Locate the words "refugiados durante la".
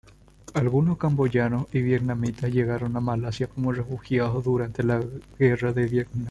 3.71-4.99